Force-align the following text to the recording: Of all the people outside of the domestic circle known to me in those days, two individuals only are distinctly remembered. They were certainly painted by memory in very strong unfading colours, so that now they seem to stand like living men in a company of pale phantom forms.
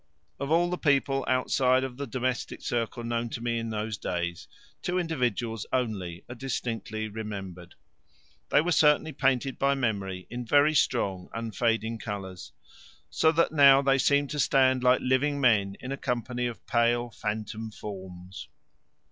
Of 0.39 0.49
all 0.49 0.71
the 0.71 0.79
people 0.79 1.23
outside 1.27 1.83
of 1.83 1.97
the 1.97 2.07
domestic 2.07 2.63
circle 2.63 3.03
known 3.03 3.29
to 3.29 3.39
me 3.39 3.59
in 3.59 3.69
those 3.69 3.99
days, 3.99 4.47
two 4.81 4.97
individuals 4.97 5.67
only 5.71 6.23
are 6.27 6.33
distinctly 6.33 7.07
remembered. 7.07 7.75
They 8.49 8.61
were 8.61 8.71
certainly 8.71 9.11
painted 9.11 9.59
by 9.59 9.75
memory 9.75 10.25
in 10.31 10.43
very 10.43 10.73
strong 10.73 11.29
unfading 11.35 11.99
colours, 11.99 12.51
so 13.11 13.31
that 13.33 13.51
now 13.51 13.83
they 13.83 13.99
seem 13.99 14.25
to 14.29 14.39
stand 14.39 14.83
like 14.83 15.01
living 15.03 15.39
men 15.39 15.75
in 15.79 15.91
a 15.91 15.97
company 15.97 16.47
of 16.47 16.65
pale 16.65 17.11
phantom 17.11 17.69
forms. 17.69 18.49